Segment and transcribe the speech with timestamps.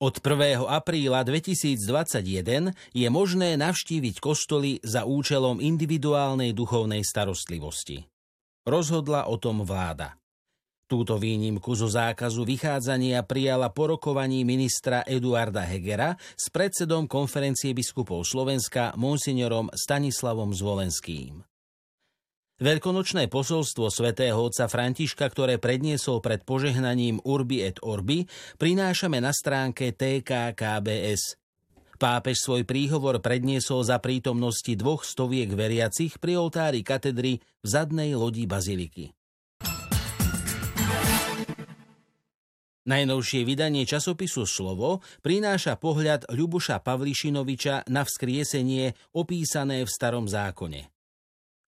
[0.00, 0.64] Od 1.
[0.64, 8.08] apríla 2021 je možné navštíviť kostoly za účelom individuálnej duchovnej starostlivosti.
[8.64, 10.16] Rozhodla o tom vláda.
[10.88, 18.24] Túto výnimku zo zákazu vychádzania prijala po rokovaní ministra Eduarda Hegera s predsedom konferencie biskupov
[18.24, 21.49] Slovenska monsignorom Stanislavom Zvolenským.
[22.60, 28.28] Veľkonočné posolstvo svätého otca Františka, ktoré predniesol pred požehnaním Urbi et Orbi,
[28.60, 31.40] prinášame na stránke TKKBS.
[31.96, 38.44] Pápež svoj príhovor predniesol za prítomnosti dvoch stoviek veriacich pri oltári katedry v zadnej lodi
[38.44, 39.16] baziliky.
[42.84, 50.99] Najnovšie vydanie časopisu Slovo prináša pohľad Ľubuša Pavlišinoviča na vzkriesenie opísané v starom zákone.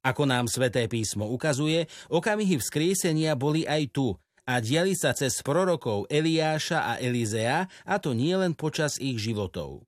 [0.00, 4.16] Ako nám sväté písmo ukazuje, okamihy vzkriesenia boli aj tu
[4.48, 9.86] a diali sa cez prorokov Eliáša a Elizea, a to nielen počas ich životov.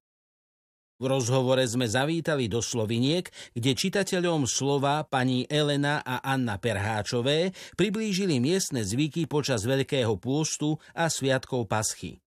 [1.02, 3.26] V rozhovore sme zavítali do Sloviniek,
[3.58, 11.10] kde čitateľom slova pani Elena a Anna Perháčové priblížili miestne zvyky počas Veľkého pôstu a
[11.10, 12.21] Sviatkov Paschy.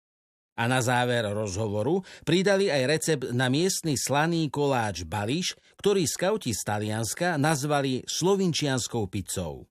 [0.52, 6.60] A na záver rozhovoru pridali aj recept na miestny slaný koláč bališ, ktorý skauti z
[6.60, 9.64] Talianska nazvali slovinčianskou pizzou.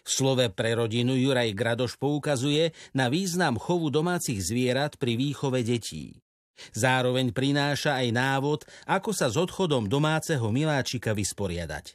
[0.00, 6.16] V slove pre rodinu Juraj Gradoš poukazuje na význam chovu domácich zvierat pri výchove detí.
[6.72, 11.94] Zároveň prináša aj návod, ako sa s odchodom domáceho miláčika vysporiadať.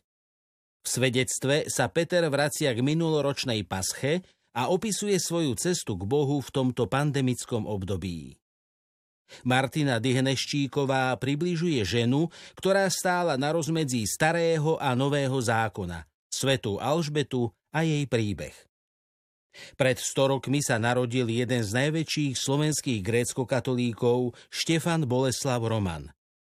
[0.83, 4.21] V svedectve sa Peter vracia k minuloročnej pasche,
[4.53, 8.37] a opisuje svoju cestu k Bohu v tomto pandemickom období.
[9.41, 17.81] Martina Dyhneščíková približuje ženu, ktorá stála na rozmedzi starého a nového zákona, svetu Alžbetu a
[17.81, 18.53] jej príbeh.
[19.77, 26.09] Pred 100 rokmi sa narodil jeden z najväčších slovenských grécko-katolíkov Štefan Boleslav Roman.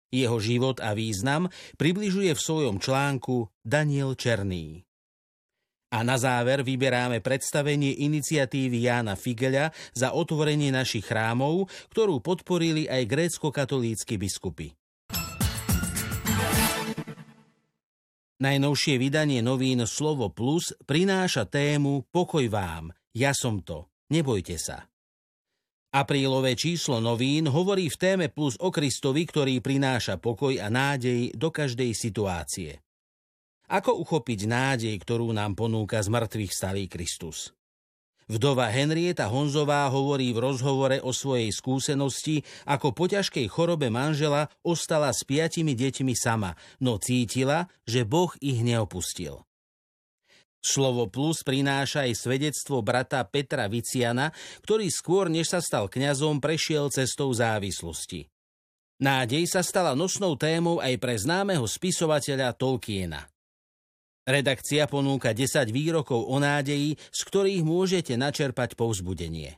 [0.09, 4.86] Jeho život a význam približuje v svojom článku Daniel Černý.
[5.87, 13.07] A na záver vyberáme predstavenie iniciatívy Jána Figeľa za otvorenie našich chrámov, ktorú podporili aj
[13.07, 14.75] grécko-katolícky biskupy.
[18.37, 24.85] Najnovšie vydanie novín Slovo Plus prináša tému Pokoj vám, ja som to, nebojte sa.
[25.89, 31.49] Aprílové číslo novín hovorí v téme Plus o Kristovi, ktorý prináša pokoj a nádej do
[31.49, 32.77] každej situácie.
[33.67, 37.51] Ako uchopiť nádej, ktorú nám ponúka z mŕtvych stalý Kristus?
[38.31, 45.11] Vdova Henrieta Honzová hovorí v rozhovore o svojej skúsenosti, ako po ťažkej chorobe manžela ostala
[45.11, 49.43] s piatimi deťmi sama, no cítila, že Boh ich neopustil.
[50.63, 54.31] Slovo plus prináša aj svedectvo brata Petra Viciana,
[54.63, 58.31] ktorý skôr než sa stal kňazom prešiel cestou závislosti.
[59.03, 63.27] Nádej sa stala nosnou témou aj pre známeho spisovateľa Tolkiena.
[64.27, 69.55] Redakcia ponúka 10 výrokov o nádeji, z ktorých môžete načerpať povzbudenie.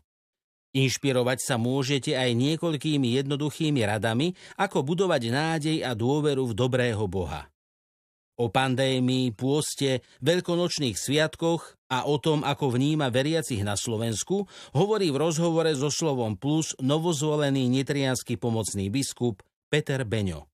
[0.77, 7.49] Inšpirovať sa môžete aj niekoľkými jednoduchými radami, ako budovať nádej a dôveru v dobrého Boha.
[8.37, 14.45] O pandémii, pôste, veľkonočných sviatkoch a o tom, ako vníma veriacich na Slovensku,
[14.77, 20.45] hovorí v rozhovore so slovom plus novozvolený nitrianský pomocný biskup Peter Beňo.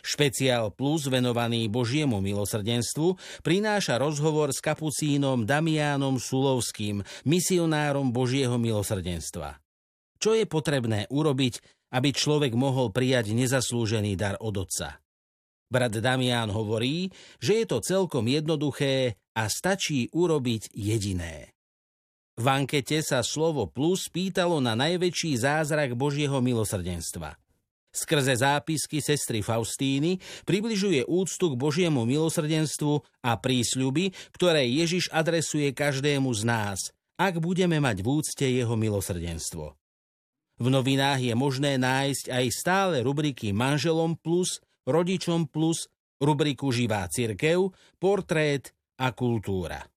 [0.00, 9.60] Špeciál Plus venovaný Božiemu milosrdenstvu prináša rozhovor s kapucínom Damiánom Sulovským, misionárom Božieho milosrdenstva.
[10.16, 11.60] Čo je potrebné urobiť,
[11.92, 15.04] aby človek mohol prijať nezaslúžený dar od Otca?
[15.68, 17.12] Brat Damián hovorí,
[17.42, 21.50] že je to celkom jednoduché a stačí urobiť jediné.
[22.34, 27.38] V ankete sa slovo plus pýtalo na najväčší zázrak Božieho milosrdenstva–
[27.94, 36.26] Skrze zápisky sestry Faustíny približuje úctu k Božiemu milosrdenstvu a prísľuby, ktoré Ježiš adresuje každému
[36.34, 39.78] z nás, ak budeme mať v úcte jeho milosrdenstvo.
[40.58, 44.58] V novinách je možné nájsť aj stále rubriky Manželom plus,
[44.90, 45.86] Rodičom plus,
[46.18, 47.70] rubriku Živá cirkev,
[48.02, 49.93] Portrét a kultúra.